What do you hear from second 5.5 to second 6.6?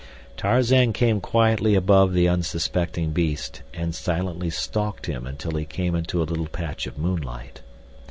he came into a little